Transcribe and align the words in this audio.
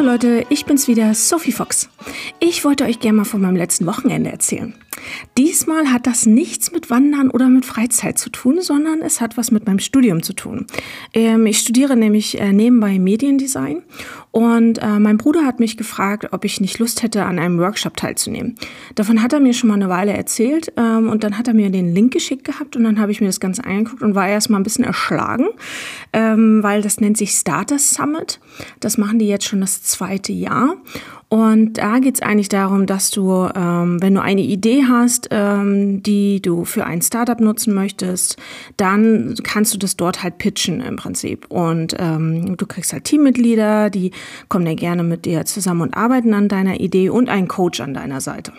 Hallo 0.00 0.12
Leute, 0.12 0.46
ich 0.48 0.64
bin's 0.64 0.88
wieder, 0.88 1.12
Sophie 1.12 1.52
Fox. 1.52 1.90
Ich 2.38 2.64
wollte 2.64 2.84
euch 2.84 3.00
gerne 3.00 3.18
mal 3.18 3.24
von 3.24 3.42
meinem 3.42 3.56
letzten 3.56 3.84
Wochenende 3.84 4.30
erzählen. 4.30 4.74
Diesmal 5.36 5.92
hat 5.92 6.06
das 6.06 6.24
nichts 6.24 6.72
mit 6.72 6.88
Wandern 6.88 7.30
oder 7.30 7.50
mit 7.50 7.66
Freizeit 7.66 8.18
zu 8.18 8.30
tun, 8.30 8.62
sondern 8.62 9.02
es 9.02 9.20
hat 9.20 9.36
was 9.36 9.50
mit 9.50 9.66
meinem 9.66 9.78
Studium 9.78 10.22
zu 10.22 10.32
tun. 10.32 10.66
Ähm, 11.12 11.44
ich 11.44 11.58
studiere 11.58 11.96
nämlich 11.96 12.40
äh, 12.40 12.50
nebenbei 12.50 12.98
Mediendesign 12.98 13.82
und 14.32 14.78
äh, 14.78 14.98
mein 15.00 15.18
Bruder 15.18 15.44
hat 15.44 15.58
mich 15.58 15.76
gefragt, 15.76 16.28
ob 16.30 16.44
ich 16.44 16.60
nicht 16.60 16.78
Lust 16.78 17.02
hätte, 17.02 17.24
an 17.24 17.38
einem 17.38 17.58
Workshop 17.58 17.96
teilzunehmen. 17.96 18.54
Davon 18.94 19.22
hat 19.22 19.32
er 19.32 19.40
mir 19.40 19.54
schon 19.54 19.68
mal 19.68 19.74
eine 19.74 19.88
Weile 19.88 20.12
erzählt 20.12 20.72
ähm, 20.76 21.08
und 21.08 21.24
dann 21.24 21.36
hat 21.36 21.48
er 21.48 21.54
mir 21.54 21.70
den 21.70 21.92
Link 21.92 22.12
geschickt 22.12 22.44
gehabt 22.44 22.76
und 22.76 22.84
dann 22.84 23.00
habe 23.00 23.10
ich 23.10 23.20
mir 23.20 23.26
das 23.26 23.40
Ganze 23.40 23.64
angeguckt 23.64 24.02
und 24.02 24.14
war 24.14 24.28
erst 24.28 24.48
mal 24.48 24.58
ein 24.58 24.62
bisschen 24.62 24.84
erschlagen, 24.84 25.46
ähm, 26.12 26.62
weil 26.62 26.80
das 26.80 27.00
nennt 27.00 27.16
sich 27.16 27.32
Starter 27.32 27.78
Summit. 27.78 28.38
Das 28.78 28.98
machen 28.98 29.18
die 29.18 29.26
jetzt 29.26 29.46
schon 29.46 29.60
das 29.60 29.82
zweite 29.82 30.32
Jahr. 30.32 30.76
Und 31.30 31.74
da 31.74 32.00
geht 32.00 32.16
es 32.16 32.22
eigentlich 32.22 32.48
darum, 32.48 32.86
dass 32.86 33.12
du, 33.12 33.48
ähm, 33.54 34.02
wenn 34.02 34.16
du 34.16 34.20
eine 34.20 34.40
Idee 34.40 34.82
hast, 34.88 35.28
ähm, 35.30 36.02
die 36.02 36.42
du 36.42 36.64
für 36.64 36.84
ein 36.84 37.02
Startup 37.02 37.38
nutzen 37.38 37.72
möchtest, 37.72 38.36
dann 38.76 39.36
kannst 39.44 39.72
du 39.72 39.78
das 39.78 39.96
dort 39.96 40.24
halt 40.24 40.38
pitchen 40.38 40.80
im 40.80 40.96
Prinzip. 40.96 41.46
Und 41.48 41.94
ähm, 42.00 42.56
du 42.56 42.66
kriegst 42.66 42.92
halt 42.92 43.04
Teammitglieder, 43.04 43.90
die 43.90 44.10
kommen 44.48 44.66
ja 44.66 44.74
gerne 44.74 45.02
mit 45.02 45.24
dir 45.24 45.44
zusammen 45.44 45.82
und 45.82 45.96
arbeiten 45.96 46.34
an 46.34 46.48
deiner 46.48 46.80
Idee 46.80 47.08
und 47.08 47.28
einen 47.28 47.48
Coach 47.48 47.80
an 47.80 47.94
deiner 47.94 48.20
Seite. 48.20 48.52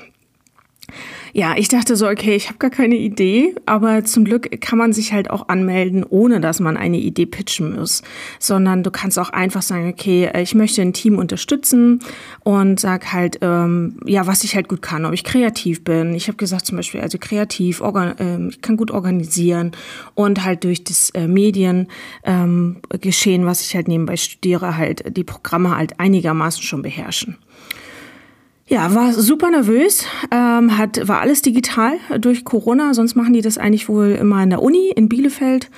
Ja, 1.33 1.55
ich 1.55 1.69
dachte 1.69 1.95
so, 1.95 2.07
okay, 2.07 2.35
ich 2.35 2.47
habe 2.47 2.57
gar 2.57 2.69
keine 2.69 2.95
Idee, 2.95 3.55
aber 3.65 4.03
zum 4.03 4.25
Glück 4.25 4.59
kann 4.61 4.77
man 4.77 4.91
sich 4.91 5.13
halt 5.13 5.29
auch 5.29 5.47
anmelden, 5.47 6.03
ohne 6.03 6.41
dass 6.41 6.59
man 6.59 6.75
eine 6.75 6.97
Idee 6.97 7.25
pitchen 7.25 7.75
muss, 7.75 8.01
sondern 8.39 8.83
du 8.83 8.91
kannst 8.91 9.17
auch 9.17 9.29
einfach 9.29 9.61
sagen, 9.61 9.89
okay, 9.89 10.29
ich 10.41 10.55
möchte 10.55 10.81
ein 10.81 10.93
Team 10.93 11.17
unterstützen 11.17 11.99
und 12.41 12.79
sag 12.79 13.13
halt, 13.13 13.39
ähm, 13.41 13.97
ja, 14.05 14.27
was 14.27 14.43
ich 14.43 14.55
halt 14.55 14.67
gut 14.67 14.81
kann, 14.81 15.05
ob 15.05 15.13
ich 15.13 15.23
kreativ 15.23 15.83
bin. 15.83 16.13
Ich 16.15 16.27
habe 16.27 16.37
gesagt 16.37 16.65
zum 16.65 16.77
Beispiel, 16.77 16.99
also 16.99 17.17
kreativ, 17.17 17.79
organ 17.81 18.17
äh, 18.17 18.49
ich 18.49 18.61
kann 18.61 18.75
gut 18.75 18.91
organisieren 18.91 19.71
und 20.15 20.43
halt 20.43 20.65
durch 20.65 20.83
das 20.83 21.11
äh, 21.11 21.27
Mediengeschehen, 21.27 21.91
ähm, 22.25 23.45
was 23.45 23.61
ich 23.61 23.75
halt 23.75 23.87
nebenbei 23.87 24.17
studiere, 24.17 24.75
halt 24.75 25.15
die 25.15 25.23
Programme 25.23 25.77
halt 25.77 25.99
einigermaßen 25.99 26.61
schon 26.61 26.81
beherrschen. 26.81 27.37
Ja, 28.71 28.95
war 28.95 29.11
super 29.11 29.51
nervös, 29.51 30.05
ähm, 30.31 30.77
hat, 30.77 31.05
war 31.05 31.19
alles 31.19 31.41
digital 31.41 31.97
durch 32.21 32.45
Corona, 32.45 32.93
sonst 32.93 33.15
machen 33.15 33.33
die 33.33 33.41
das 33.41 33.57
eigentlich 33.57 33.89
wohl 33.89 34.11
immer 34.11 34.41
in 34.41 34.49
der 34.49 34.61
Uni 34.61 34.93
in 34.95 35.09
Bielefeld. 35.09 35.69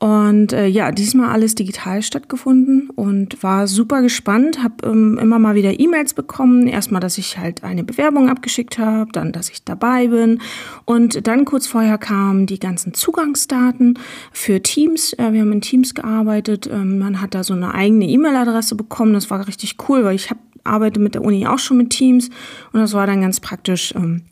Und 0.00 0.52
äh, 0.52 0.66
ja, 0.66 0.90
diesmal 0.90 1.30
alles 1.30 1.54
digital 1.54 2.02
stattgefunden 2.02 2.90
und 2.90 3.40
war 3.44 3.68
super 3.68 4.02
gespannt, 4.02 4.60
habe 4.60 4.88
ähm, 4.88 5.20
immer 5.22 5.38
mal 5.38 5.54
wieder 5.54 5.78
E-Mails 5.78 6.14
bekommen. 6.14 6.66
Erstmal, 6.66 7.00
dass 7.00 7.16
ich 7.16 7.38
halt 7.38 7.62
eine 7.62 7.84
Bewerbung 7.84 8.28
abgeschickt 8.28 8.76
habe, 8.76 9.12
dann, 9.12 9.30
dass 9.30 9.48
ich 9.48 9.62
dabei 9.62 10.08
bin. 10.08 10.40
Und 10.84 11.28
dann 11.28 11.44
kurz 11.44 11.68
vorher 11.68 11.96
kamen 11.96 12.46
die 12.46 12.58
ganzen 12.58 12.92
Zugangsdaten 12.92 14.00
für 14.32 14.60
Teams. 14.60 15.12
Äh, 15.12 15.32
wir 15.32 15.42
haben 15.42 15.52
in 15.52 15.60
Teams 15.60 15.94
gearbeitet. 15.94 16.66
Ähm, 16.66 16.98
man 16.98 17.20
hat 17.20 17.36
da 17.36 17.44
so 17.44 17.54
eine 17.54 17.72
eigene 17.72 18.08
E-Mail-Adresse 18.08 18.74
bekommen. 18.74 19.12
Das 19.12 19.30
war 19.30 19.46
richtig 19.46 19.76
cool, 19.88 20.02
weil 20.02 20.16
ich 20.16 20.28
habe 20.30 20.40
arbeite 20.64 21.00
mit 21.00 21.14
der 21.14 21.22
Uni 21.22 21.46
auch 21.46 21.58
schon 21.58 21.76
mit 21.76 21.90
Teams. 21.90 22.28
Und 22.72 22.80
das 22.80 22.92
war 22.92 23.06
dann 23.06 23.20
ganz 23.20 23.40
praktisch, 23.40 23.94
ähm, 23.94 24.22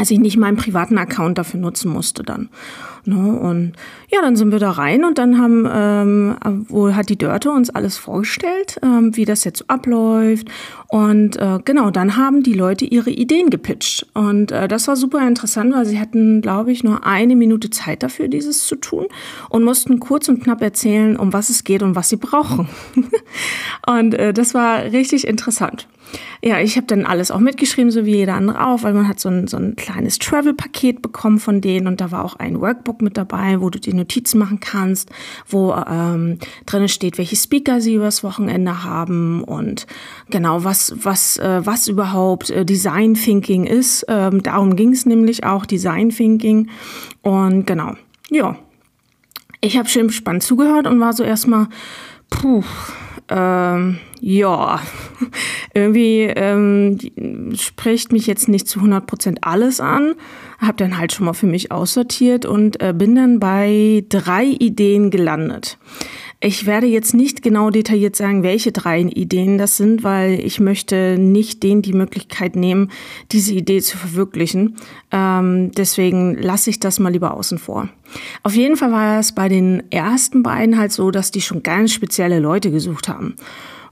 als 0.00 0.10
ich 0.10 0.18
nicht 0.18 0.38
meinen 0.38 0.56
privaten 0.56 0.96
Account 0.96 1.36
dafür 1.36 1.60
nutzen 1.60 1.92
musste 1.92 2.22
dann. 2.22 2.48
Ne? 3.04 3.38
Und 3.38 3.72
ja, 4.10 4.22
dann 4.22 4.34
sind 4.34 4.50
wir 4.50 4.58
da 4.58 4.70
rein 4.70 5.04
und 5.04 5.18
dann 5.18 5.38
haben 5.38 5.68
ähm, 5.70 6.36
wohl 6.68 6.96
hat 6.96 7.10
die 7.10 7.18
Dörte 7.18 7.50
uns 7.50 7.68
alles 7.68 7.98
vorgestellt, 7.98 8.78
ähm, 8.82 9.14
wie 9.14 9.26
das 9.26 9.44
jetzt 9.44 9.58
so 9.58 9.64
abläuft. 9.68 10.48
Und 10.88 11.36
äh, 11.36 11.58
genau, 11.66 11.90
dann 11.90 12.16
haben 12.16 12.42
die 12.42 12.54
Leute 12.54 12.86
ihre 12.86 13.10
Ideen 13.10 13.50
gepitcht. 13.50 14.06
Und 14.14 14.52
äh, 14.52 14.68
das 14.68 14.88
war 14.88 14.96
super 14.96 15.26
interessant, 15.28 15.74
weil 15.74 15.84
sie 15.84 16.00
hatten, 16.00 16.40
glaube 16.40 16.72
ich, 16.72 16.82
nur 16.82 17.06
eine 17.06 17.36
Minute 17.36 17.68
Zeit 17.68 18.02
dafür, 18.02 18.28
dieses 18.28 18.66
zu 18.66 18.76
tun 18.76 19.06
und 19.50 19.64
mussten 19.64 20.00
kurz 20.00 20.30
und 20.30 20.42
knapp 20.42 20.62
erzählen, 20.62 21.16
um 21.16 21.34
was 21.34 21.50
es 21.50 21.62
geht 21.62 21.82
und 21.82 21.94
was 21.94 22.08
sie 22.08 22.16
brauchen. 22.16 22.70
und 23.86 24.14
äh, 24.14 24.32
das 24.32 24.54
war 24.54 24.82
richtig 24.84 25.26
interessant. 25.26 25.86
Ja, 26.42 26.58
ich 26.58 26.76
habe 26.76 26.86
dann 26.86 27.04
alles 27.04 27.30
auch 27.30 27.38
mitgeschrieben, 27.38 27.90
so 27.90 28.06
wie 28.06 28.16
jeder 28.16 28.34
andere 28.34 28.66
auch, 28.66 28.82
weil 28.82 28.94
man 28.94 29.06
hat 29.06 29.20
so 29.20 29.28
ein, 29.28 29.46
so 29.46 29.58
ein 29.58 29.76
kleines 29.76 30.18
Travel-Paket 30.18 31.02
bekommen 31.02 31.38
von 31.38 31.60
denen 31.60 31.86
und 31.86 32.00
da 32.00 32.10
war 32.10 32.24
auch 32.24 32.36
ein 32.36 32.60
Workbook 32.60 33.02
mit 33.02 33.16
dabei, 33.18 33.60
wo 33.60 33.68
du 33.68 33.78
die 33.78 33.92
Notizen 33.92 34.38
machen 34.38 34.58
kannst, 34.60 35.10
wo 35.46 35.74
ähm, 35.74 36.38
drin 36.64 36.88
steht, 36.88 37.18
welche 37.18 37.36
Speaker 37.36 37.80
sie 37.80 37.94
übers 37.94 38.24
Wochenende 38.24 38.84
haben 38.84 39.44
und 39.44 39.86
genau, 40.30 40.64
was, 40.64 40.94
was, 40.96 41.36
äh, 41.36 41.60
was 41.64 41.88
überhaupt 41.88 42.48
äh, 42.50 42.64
Design 42.64 43.14
Thinking 43.14 43.64
ist. 43.64 44.06
Ähm, 44.08 44.42
darum 44.42 44.76
ging 44.76 44.92
es 44.92 45.04
nämlich 45.04 45.44
auch, 45.44 45.66
Design 45.66 46.08
Thinking. 46.08 46.70
Und 47.22 47.66
genau, 47.66 47.94
ja. 48.30 48.56
Ich 49.60 49.76
habe 49.76 49.90
schön 49.90 50.08
spannend 50.10 50.42
zugehört 50.42 50.86
und 50.86 51.00
war 51.00 51.12
so 51.12 51.22
erstmal, 51.22 51.68
puh, 52.30 52.64
ähm, 53.30 53.98
ja, 54.20 54.80
irgendwie 55.74 56.22
ähm, 56.22 56.98
spricht 57.54 58.12
mich 58.12 58.26
jetzt 58.26 58.48
nicht 58.48 58.68
zu 58.68 58.80
100% 58.80 59.38
alles 59.42 59.80
an. 59.80 60.14
Habe 60.58 60.76
dann 60.76 60.98
halt 60.98 61.12
schon 61.12 61.26
mal 61.26 61.32
für 61.32 61.46
mich 61.46 61.72
aussortiert 61.72 62.44
und 62.44 62.82
äh, 62.82 62.92
bin 62.92 63.14
dann 63.14 63.40
bei 63.40 64.04
drei 64.08 64.44
Ideen 64.44 65.10
gelandet. 65.10 65.78
Ich 66.42 66.64
werde 66.64 66.86
jetzt 66.86 67.12
nicht 67.12 67.42
genau 67.42 67.68
detailliert 67.68 68.16
sagen, 68.16 68.42
welche 68.42 68.72
drei 68.72 69.00
Ideen 69.02 69.58
das 69.58 69.76
sind, 69.76 70.02
weil 70.02 70.40
ich 70.40 70.58
möchte 70.58 71.18
nicht 71.18 71.62
denen 71.62 71.82
die 71.82 71.92
Möglichkeit 71.92 72.56
nehmen, 72.56 72.90
diese 73.30 73.52
Idee 73.52 73.82
zu 73.82 73.98
verwirklichen. 73.98 74.76
Ähm, 75.12 75.70
deswegen 75.72 76.38
lasse 76.40 76.70
ich 76.70 76.80
das 76.80 76.98
mal 76.98 77.12
lieber 77.12 77.34
außen 77.34 77.58
vor. 77.58 77.90
Auf 78.42 78.54
jeden 78.54 78.78
Fall 78.78 78.90
war 78.90 79.20
es 79.20 79.32
bei 79.32 79.50
den 79.50 79.82
ersten 79.92 80.42
beiden 80.42 80.78
halt 80.78 80.92
so, 80.92 81.10
dass 81.10 81.30
die 81.30 81.42
schon 81.42 81.62
ganz 81.62 81.92
spezielle 81.92 82.38
Leute 82.38 82.70
gesucht 82.70 83.08
haben. 83.08 83.34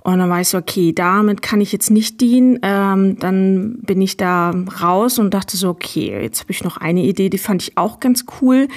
Und 0.08 0.20
dann 0.20 0.30
war 0.30 0.40
ich 0.40 0.48
so, 0.48 0.56
okay, 0.56 0.94
damit 0.94 1.42
kann 1.42 1.60
ich 1.60 1.70
jetzt 1.70 1.90
nicht 1.90 2.22
dienen. 2.22 2.60
Ähm, 2.62 3.18
dann 3.18 3.76
bin 3.82 4.00
ich 4.00 4.16
da 4.16 4.54
raus 4.82 5.18
und 5.18 5.34
dachte 5.34 5.58
so, 5.58 5.68
okay, 5.68 6.18
jetzt 6.22 6.40
habe 6.40 6.50
ich 6.50 6.64
noch 6.64 6.78
eine 6.78 7.02
Idee, 7.02 7.28
die 7.28 7.36
fand 7.36 7.62
ich 7.62 7.76
auch 7.76 8.00
ganz 8.00 8.24
cool 8.40 8.68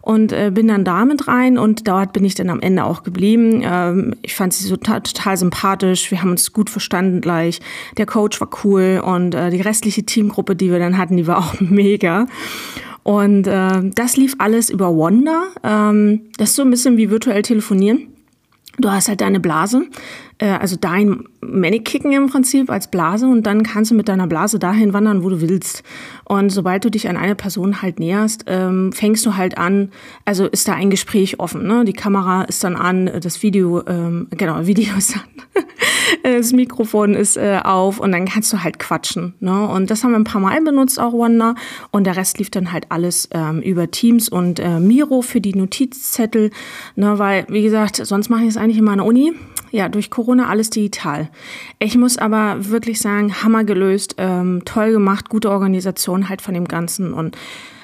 und 0.00 0.32
äh, 0.32 0.50
bin 0.50 0.66
dann 0.66 0.86
damit 0.86 1.28
rein 1.28 1.58
und 1.58 1.86
dort 1.86 2.14
bin 2.14 2.24
ich 2.24 2.36
dann 2.36 2.48
am 2.48 2.60
Ende 2.60 2.84
auch 2.84 3.02
geblieben. 3.02 3.60
Ähm, 3.62 4.14
ich 4.22 4.34
fand 4.34 4.54
sie 4.54 4.66
so 4.66 4.78
total 4.78 5.36
sympathisch, 5.36 6.10
wir 6.10 6.22
haben 6.22 6.30
uns 6.30 6.54
gut 6.54 6.70
verstanden 6.70 7.20
gleich. 7.20 7.60
Der 7.98 8.06
Coach 8.06 8.40
war 8.40 8.48
cool 8.64 9.02
und 9.04 9.34
äh, 9.34 9.50
die 9.50 9.60
restliche 9.60 10.04
Teamgruppe, 10.04 10.56
die 10.56 10.70
wir 10.70 10.78
dann 10.78 10.96
hatten, 10.96 11.18
die 11.18 11.26
war 11.26 11.36
auch 11.44 11.60
mega. 11.60 12.24
Und 13.02 13.46
äh, 13.46 13.90
das 13.94 14.16
lief 14.16 14.36
alles 14.38 14.70
über 14.70 14.96
Wanda. 14.96 15.48
Ähm, 15.62 16.30
das 16.38 16.48
ist 16.48 16.56
so 16.56 16.62
ein 16.62 16.70
bisschen 16.70 16.96
wie 16.96 17.10
virtuell 17.10 17.42
telefonieren. 17.42 18.08
Du 18.80 18.90
hast 18.90 19.08
halt 19.08 19.20
deine 19.20 19.40
Blase, 19.40 19.86
äh, 20.38 20.50
also 20.50 20.76
dein 20.76 21.24
Manikicken 21.40 22.12
im 22.12 22.28
Prinzip 22.28 22.70
als 22.70 22.88
Blase 22.88 23.26
und 23.26 23.46
dann 23.46 23.62
kannst 23.62 23.90
du 23.90 23.94
mit 23.94 24.08
deiner 24.08 24.26
Blase 24.26 24.58
dahin 24.58 24.92
wandern, 24.92 25.22
wo 25.22 25.28
du 25.28 25.40
willst. 25.40 25.82
Und 26.24 26.50
sobald 26.50 26.84
du 26.84 26.90
dich 26.90 27.08
an 27.08 27.16
eine 27.16 27.34
Person 27.34 27.82
halt 27.82 27.98
näherst, 27.98 28.44
ähm, 28.46 28.92
fängst 28.92 29.24
du 29.26 29.36
halt 29.36 29.58
an, 29.58 29.90
also 30.24 30.46
ist 30.46 30.68
da 30.68 30.74
ein 30.74 30.90
Gespräch 30.90 31.40
offen. 31.40 31.66
Ne? 31.66 31.84
Die 31.84 31.92
Kamera 31.92 32.42
ist 32.42 32.62
dann 32.64 32.76
an, 32.76 33.10
das 33.20 33.42
Video, 33.42 33.84
ähm, 33.86 34.28
genau, 34.30 34.66
Video 34.66 34.96
ist 34.96 35.16
an. 35.16 35.22
das 36.22 36.52
Mikrofon 36.52 37.14
ist 37.14 37.36
äh, 37.36 37.60
auf 37.62 37.98
und 37.98 38.12
dann 38.12 38.26
kannst 38.26 38.52
du 38.52 38.62
halt 38.62 38.78
quatschen. 38.78 39.34
Ne? 39.40 39.68
Und 39.68 39.90
das 39.90 40.04
haben 40.04 40.12
wir 40.12 40.18
ein 40.18 40.24
paar 40.24 40.40
Mal 40.40 40.60
benutzt, 40.62 41.00
auch 41.00 41.12
Wanda. 41.12 41.54
Und 41.90 42.04
der 42.04 42.16
Rest 42.16 42.38
lief 42.38 42.50
dann 42.50 42.72
halt 42.72 42.86
alles 42.90 43.28
ähm, 43.32 43.60
über 43.60 43.90
Teams 43.90 44.28
und 44.28 44.60
äh, 44.60 44.80
Miro 44.80 45.22
für 45.22 45.40
die 45.40 45.54
Notizzettel. 45.54 46.50
Ne? 46.96 47.18
Weil, 47.18 47.46
wie 47.48 47.62
gesagt, 47.62 47.96
sonst 47.96 48.28
mache 48.28 48.42
ich 48.42 48.48
es 48.48 48.56
eigentlich 48.56 48.78
in 48.78 48.84
meiner 48.84 49.04
Uni. 49.04 49.34
Ja, 49.70 49.88
durch 49.88 50.10
Corona 50.10 50.48
alles 50.48 50.70
digital. 50.70 51.28
Ich 51.78 51.96
muss 51.96 52.18
aber 52.18 52.68
wirklich 52.70 53.00
sagen, 53.00 53.42
Hammer 53.42 53.64
gelöst, 53.64 54.14
ähm, 54.18 54.62
toll 54.64 54.92
gemacht, 54.92 55.28
gute 55.28 55.50
Organisation 55.50 56.28
halt 56.28 56.42
von 56.42 56.54
dem 56.54 56.66
Ganzen 56.66 57.12
und 57.12 57.36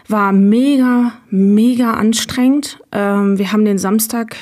war 0.08 0.32
mega, 0.32 1.12
mega 1.30 1.94
anstrengend. 1.94 2.78
Ähm, 2.92 3.38
wir 3.38 3.52
haben 3.52 3.64
den 3.64 3.78
Samstag 3.78 4.36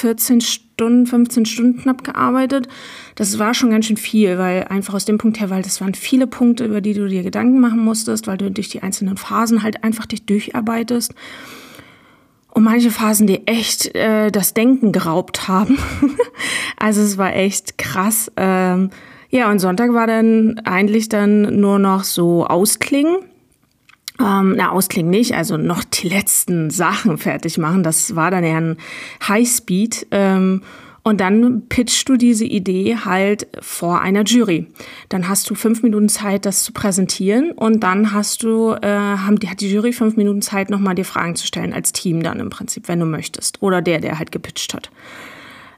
14 0.00 0.40
Stunden, 0.40 1.06
15 1.06 1.44
Stunden 1.44 1.82
knapp 1.82 2.04
gearbeitet. 2.04 2.68
Das 3.16 3.38
war 3.38 3.52
schon 3.52 3.70
ganz 3.70 3.84
schön 3.84 3.98
viel, 3.98 4.38
weil 4.38 4.64
einfach 4.64 4.94
aus 4.94 5.04
dem 5.04 5.18
Punkt 5.18 5.38
her, 5.38 5.50
weil 5.50 5.62
das 5.62 5.80
waren 5.82 5.94
viele 5.94 6.26
Punkte, 6.26 6.64
über 6.64 6.80
die 6.80 6.94
du 6.94 7.06
dir 7.06 7.22
Gedanken 7.22 7.60
machen 7.60 7.84
musstest, 7.84 8.26
weil 8.26 8.38
du 8.38 8.50
durch 8.50 8.70
die 8.70 8.82
einzelnen 8.82 9.18
Phasen 9.18 9.62
halt 9.62 9.84
einfach 9.84 10.06
dich 10.06 10.24
durcharbeitest. 10.24 11.14
Und 12.60 12.64
manche 12.64 12.90
Phasen, 12.90 13.26
die 13.26 13.46
echt 13.46 13.94
äh, 13.94 14.30
das 14.30 14.52
Denken 14.52 14.92
geraubt 14.92 15.48
haben. 15.48 15.78
also 16.76 17.00
es 17.00 17.16
war 17.16 17.34
echt 17.34 17.78
krass. 17.78 18.30
Ähm, 18.36 18.90
ja, 19.30 19.50
und 19.50 19.60
Sonntag 19.60 19.94
war 19.94 20.06
dann 20.06 20.60
eigentlich 20.66 21.08
dann 21.08 21.58
nur 21.58 21.78
noch 21.78 22.04
so 22.04 22.44
Ausklingen. 22.44 23.16
Ähm, 24.20 24.56
na, 24.58 24.72
ausklingen 24.72 25.08
nicht, 25.10 25.34
also 25.34 25.56
noch 25.56 25.84
die 25.84 26.10
letzten 26.10 26.68
Sachen 26.68 27.16
fertig 27.16 27.56
machen. 27.56 27.82
Das 27.82 28.14
war 28.14 28.30
dann 28.30 28.44
eher 28.44 28.58
ein 28.58 28.76
Highspeed. 29.26 30.08
Ähm, 30.10 30.60
Und 31.10 31.20
dann 31.20 31.62
pitchst 31.68 32.08
du 32.08 32.16
diese 32.16 32.44
Idee 32.44 32.96
halt 33.04 33.48
vor 33.60 34.00
einer 34.00 34.22
Jury. 34.22 34.68
Dann 35.08 35.28
hast 35.28 35.50
du 35.50 35.56
fünf 35.56 35.82
Minuten 35.82 36.08
Zeit, 36.08 36.46
das 36.46 36.62
zu 36.62 36.72
präsentieren 36.72 37.50
und 37.50 37.80
dann 37.80 38.12
hast 38.12 38.44
du, 38.44 38.74
äh, 38.80 38.86
haben 38.86 39.40
die, 39.40 39.48
hat 39.48 39.60
die 39.60 39.72
Jury 39.72 39.92
fünf 39.92 40.16
Minuten 40.16 40.40
Zeit, 40.40 40.70
nochmal 40.70 40.94
dir 40.94 41.04
Fragen 41.04 41.34
zu 41.34 41.48
stellen, 41.48 41.72
als 41.72 41.90
Team 41.90 42.22
dann 42.22 42.38
im 42.38 42.48
Prinzip, 42.48 42.86
wenn 42.86 43.00
du 43.00 43.06
möchtest. 43.06 43.60
Oder 43.60 43.82
der, 43.82 43.98
der 44.00 44.20
halt 44.20 44.30
gepitcht 44.30 44.72
hat. 44.72 44.88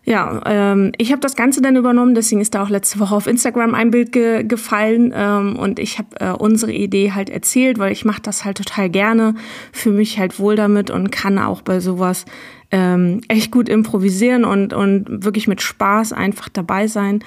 Ja, 0.05 0.41
ähm, 0.47 0.91
ich 0.99 1.13
habe 1.13 1.21
das 1.21 1.37
Ganze 1.37 1.63
dann 1.63 1.77
übernommen, 1.77 2.17
deswegen 2.17 2.41
ist 2.41 2.55
da 2.55 2.63
auch 2.65 2.69
letzte 2.69 2.99
Woche 2.99 3.15
auf 3.15 3.29
Instagram 3.29 3.73
ein 3.75 3.93
Bild 3.93 4.11
ge 4.11 4.43
gefallen 4.43 5.13
ähm, 5.15 5.57
und 5.57 5.79
ich 5.79 5.99
habe 5.99 6.09
äh, 6.19 6.31
unsere 6.31 6.73
Idee 6.73 7.13
halt 7.13 7.31
erzählt, 7.31 7.79
weil 7.79 7.93
ich 7.93 8.05
mache 8.05 8.21
das 8.21 8.45
halt 8.45 8.57
total 8.57 8.91
gerne, 8.91 9.35
fühle 9.73 9.97
mich 9.97 10.19
halt 10.19 10.41
wohl 10.41 10.57
damit 10.57 10.91
und 10.91 11.13
kann 11.13 11.39
auch 11.39 11.63
bei 11.63 11.79
sowas 11.79 12.25
ähm, 12.73 13.21
echt 13.29 13.53
gut 13.53 13.69
improvisieren 13.69 14.45
und, 14.45 14.73
und 14.73 15.25
wirklich 15.25 15.47
mit 15.47 15.63
Spaß 15.63 16.13
einfach 16.13 16.49
dabei 16.49 16.89
sein. 16.89 17.23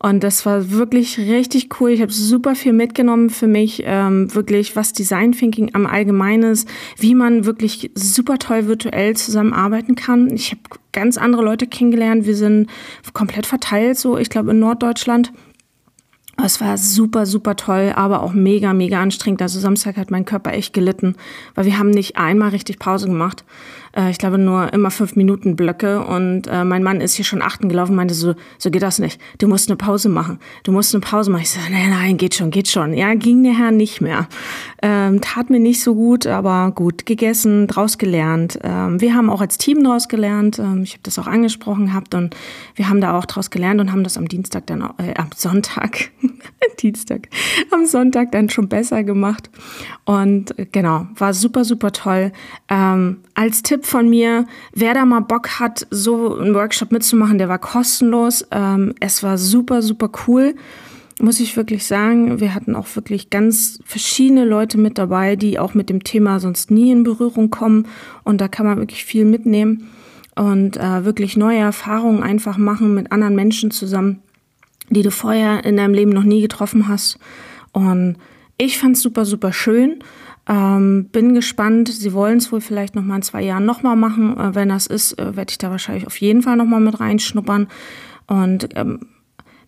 Und 0.00 0.22
das 0.22 0.46
war 0.46 0.70
wirklich 0.70 1.18
richtig 1.18 1.80
cool. 1.80 1.90
Ich 1.90 2.02
habe 2.02 2.12
super 2.12 2.54
viel 2.54 2.72
mitgenommen 2.72 3.30
für 3.30 3.48
mich, 3.48 3.82
ähm, 3.84 4.32
wirklich 4.32 4.76
was 4.76 4.92
Design 4.92 5.32
Thinking 5.32 5.74
am 5.74 5.86
Allgemeinen 5.86 6.52
ist, 6.52 6.68
wie 6.96 7.14
man 7.14 7.44
wirklich 7.44 7.90
super 7.94 8.38
toll 8.38 8.66
virtuell 8.66 9.16
zusammenarbeiten 9.16 9.96
kann. 9.96 10.32
Ich 10.32 10.52
habe 10.52 10.60
ganz 10.92 11.18
andere 11.18 11.42
Leute 11.42 11.66
kennengelernt. 11.66 12.26
Wir 12.26 12.36
sind 12.36 12.68
komplett 13.12 13.46
verteilt, 13.46 13.98
so 13.98 14.16
ich 14.18 14.30
glaube 14.30 14.52
in 14.52 14.60
Norddeutschland. 14.60 15.32
Es 16.40 16.60
war 16.60 16.78
super, 16.78 17.26
super 17.26 17.56
toll, 17.56 17.92
aber 17.96 18.22
auch 18.22 18.32
mega, 18.32 18.72
mega 18.72 19.02
anstrengend. 19.02 19.42
Also 19.42 19.58
Samstag 19.58 19.96
hat 19.96 20.12
mein 20.12 20.24
Körper 20.24 20.52
echt 20.52 20.72
gelitten, 20.72 21.16
weil 21.56 21.64
wir 21.64 21.80
haben 21.80 21.90
nicht 21.90 22.16
einmal 22.16 22.50
richtig 22.50 22.78
Pause 22.78 23.08
gemacht. 23.08 23.44
Äh, 23.98 24.10
ich 24.10 24.18
glaube 24.18 24.38
nur 24.38 24.72
immer 24.72 24.90
fünf 24.90 25.16
Minuten 25.16 25.56
Blöcke 25.56 26.04
und 26.04 26.46
äh, 26.46 26.64
mein 26.64 26.82
Mann 26.82 27.00
ist 27.00 27.14
hier 27.14 27.24
schon 27.24 27.42
achten 27.42 27.68
gelaufen, 27.68 27.96
meinte 27.96 28.14
so, 28.14 28.34
so 28.58 28.70
geht 28.70 28.82
das 28.82 28.98
nicht. 28.98 29.20
Du 29.38 29.48
musst 29.48 29.68
eine 29.68 29.76
Pause 29.76 30.08
machen. 30.08 30.38
Du 30.62 30.72
musst 30.72 30.94
eine 30.94 31.00
Pause 31.00 31.30
machen. 31.30 31.42
Ich 31.42 31.50
so, 31.50 31.60
nein, 31.70 31.90
nein, 31.90 32.16
geht 32.16 32.34
schon, 32.34 32.50
geht 32.50 32.68
schon. 32.68 32.94
Ja, 32.94 33.14
ging 33.14 33.42
der 33.42 33.58
Herr 33.58 33.70
nicht 33.70 34.00
mehr. 34.00 34.28
Ähm, 34.80 35.20
tat 35.20 35.50
mir 35.50 35.58
nicht 35.58 35.82
so 35.82 35.94
gut, 35.94 36.26
aber 36.26 36.70
gut 36.74 37.04
gegessen, 37.04 37.66
draus 37.66 37.98
gelernt. 37.98 38.58
Ähm, 38.62 39.00
wir 39.00 39.14
haben 39.14 39.28
auch 39.30 39.40
als 39.40 39.58
Team 39.58 39.82
draus 39.82 40.08
gelernt. 40.08 40.58
Ähm, 40.58 40.82
ich 40.84 40.92
habe 40.92 41.02
das 41.02 41.18
auch 41.18 41.26
angesprochen 41.26 41.86
gehabt 41.86 42.14
und 42.14 42.36
wir 42.76 42.88
haben 42.88 43.00
da 43.00 43.18
auch 43.18 43.24
draus 43.24 43.50
gelernt 43.50 43.80
und 43.80 43.90
haben 43.90 44.04
das 44.04 44.16
am 44.16 44.28
Dienstag 44.28 44.66
dann, 44.66 44.82
äh, 44.98 45.14
am 45.16 45.30
Sonntag, 45.34 46.10
Dienstag, 46.80 47.28
am 47.70 47.86
Sonntag 47.86 48.30
dann 48.32 48.48
schon 48.48 48.68
besser 48.68 49.02
gemacht. 49.02 49.50
Und 50.04 50.56
äh, 50.58 50.66
genau, 50.70 51.06
war 51.16 51.34
super, 51.34 51.64
super 51.64 51.92
toll. 51.92 52.32
Ähm, 52.68 53.18
als 53.34 53.62
Tipp 53.62 53.84
von 53.88 54.08
mir, 54.08 54.46
wer 54.72 54.94
da 54.94 55.04
mal 55.04 55.20
Bock 55.20 55.58
hat, 55.58 55.86
so 55.90 56.38
einen 56.38 56.54
Workshop 56.54 56.92
mitzumachen, 56.92 57.38
der 57.38 57.48
war 57.48 57.58
kostenlos. 57.58 58.46
Ähm, 58.50 58.94
es 59.00 59.22
war 59.22 59.38
super, 59.38 59.82
super 59.82 60.10
cool, 60.26 60.54
muss 61.20 61.40
ich 61.40 61.56
wirklich 61.56 61.86
sagen. 61.86 62.40
Wir 62.40 62.54
hatten 62.54 62.76
auch 62.76 62.86
wirklich 62.94 63.30
ganz 63.30 63.80
verschiedene 63.84 64.44
Leute 64.44 64.78
mit 64.78 64.98
dabei, 64.98 65.36
die 65.36 65.58
auch 65.58 65.74
mit 65.74 65.90
dem 65.90 66.04
Thema 66.04 66.40
sonst 66.40 66.70
nie 66.70 66.90
in 66.90 67.02
Berührung 67.02 67.50
kommen. 67.50 67.86
Und 68.24 68.40
da 68.40 68.48
kann 68.48 68.66
man 68.66 68.78
wirklich 68.78 69.04
viel 69.04 69.24
mitnehmen 69.24 69.88
und 70.36 70.76
äh, 70.76 71.04
wirklich 71.04 71.36
neue 71.36 71.58
Erfahrungen 71.58 72.22
einfach 72.22 72.58
machen 72.58 72.94
mit 72.94 73.10
anderen 73.10 73.34
Menschen 73.34 73.70
zusammen, 73.70 74.22
die 74.90 75.02
du 75.02 75.10
vorher 75.10 75.64
in 75.64 75.76
deinem 75.76 75.94
Leben 75.94 76.12
noch 76.12 76.22
nie 76.22 76.40
getroffen 76.40 76.88
hast. 76.88 77.18
Und 77.72 78.16
ich 78.56 78.78
fand 78.78 78.96
es 78.96 79.02
super, 79.02 79.24
super 79.24 79.52
schön. 79.52 80.02
Ähm, 80.48 81.10
bin 81.12 81.34
gespannt. 81.34 81.88
Sie 81.88 82.12
wollen 82.14 82.38
es 82.38 82.50
wohl 82.50 82.62
vielleicht 82.62 82.94
noch 82.94 83.02
mal 83.02 83.16
in 83.16 83.22
zwei 83.22 83.42
Jahren 83.42 83.66
noch 83.66 83.82
mal 83.82 83.96
machen. 83.96 84.38
Äh, 84.38 84.54
wenn 84.54 84.70
das 84.70 84.86
ist, 84.86 85.18
äh, 85.18 85.36
werde 85.36 85.50
ich 85.50 85.58
da 85.58 85.70
wahrscheinlich 85.70 86.06
auf 86.06 86.18
jeden 86.20 86.42
Fall 86.42 86.56
noch 86.56 86.64
mal 86.64 86.80
mit 86.80 86.98
reinschnuppern. 86.98 87.68
Und 88.26 88.68
ähm, 88.74 89.00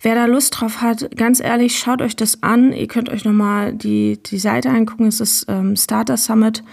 wer 0.01 0.15
da 0.15 0.25
Lust 0.25 0.59
drauf 0.59 0.81
hat, 0.81 1.15
ganz 1.17 1.41
ehrlich, 1.41 1.79
schaut 1.79 2.01
euch 2.01 2.17
das 2.17 2.43
an. 2.43 2.73
Ihr 2.73 2.89
könnt 2.89 3.11
euch 3.11 3.25
noch 3.27 3.33
mal 3.33 3.75
die, 3.75 4.23
die 4.23 4.39
Seite 4.39 4.71
angucken. 4.71 5.07
Es 5.07 5.21
ist 5.21 5.47
ähm, 5.49 5.77
Starter 5.77 6.17
Summit 6.17 6.65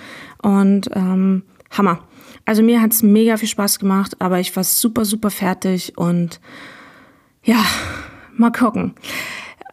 und 0.41 0.89
ähm, 0.93 1.43
Hammer. 1.71 1.99
Also 2.45 2.63
mir 2.63 2.81
hat 2.81 2.93
es 2.93 3.03
mega 3.03 3.35
viel 3.35 3.49
Spaß 3.49 3.77
gemacht, 3.77 4.21
aber 4.21 4.39
ich 4.39 4.55
war 4.55 4.63
super, 4.63 5.03
super 5.03 5.29
fertig 5.31 5.97
und 5.97 6.39
ja, 7.43 7.61
mal 8.37 8.53
gucken. 8.53 8.93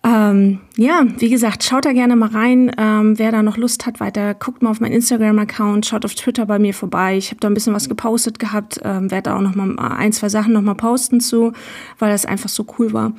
Ähm, 0.05 0.61
ja, 0.77 1.05
wie 1.19 1.31
gesagt, 1.31 1.65
schaut 1.65 1.87
da 1.87 1.93
gerne 1.93 2.15
mal 2.15 2.29
rein. 2.29 2.71
Ähm, 2.77 3.19
wer 3.19 3.33
da 3.33 3.43
noch 3.43 3.56
Lust 3.56 3.87
hat, 3.87 4.01
weiter, 4.01 4.35
guckt 4.35 4.62
mal 4.62 4.71
auf 4.71 4.81
meinen 4.81 4.93
Instagram-Account, 4.93 5.87
schaut 5.87 6.05
auf 6.05 6.15
Twitter 6.15 6.45
bei 6.45 6.59
mir 6.59 6.75
vorbei. 6.75 7.17
Ich 7.17 7.31
habe 7.31 7.41
da 7.41 7.49
ein 7.49 7.55
bisschen 7.55 7.75
was 7.75 7.89
gepostet 7.89 8.39
gehabt, 8.39 8.81
ähm, 8.85 9.11
werde 9.11 9.31
da 9.31 9.37
auch 9.37 9.41
noch 9.41 9.55
mal 9.55 9.75
ein, 9.79 10.12
zwei 10.12 10.29
Sachen 10.29 10.53
noch 10.53 10.62
mal 10.62 10.75
posten 10.75 11.21
zu, 11.21 11.53
weil 11.99 12.11
das 12.11 12.27
einfach 12.27 12.51
so 12.51 12.67
cool 12.79 12.93
war. 12.93 13.12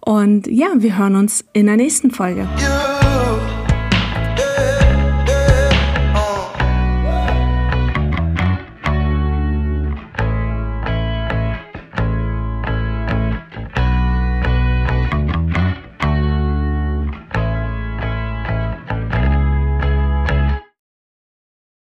Und 0.00 0.46
ja, 0.46 0.68
wir 0.76 0.96
hören 0.96 1.16
uns 1.16 1.44
in 1.52 1.66
der 1.66 1.76
nächsten 1.76 2.10
Folge. 2.10 2.48
Yeah. 2.58 2.89